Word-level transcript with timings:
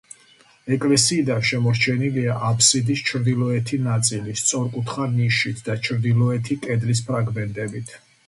ეკლესიიდან 0.75 1.43
შემორჩენილია 1.49 2.37
აბსიდის 2.47 3.03
ჩრდილოეთი 3.09 3.79
ნაწილი 3.89 4.33
სწორკუთხა 4.43 5.05
ნიშით 5.19 5.61
და 5.69 5.75
ჩრდილოეთი 5.89 6.61
კედლის 6.67 7.05
ფრაგმენტებით. 7.11 7.97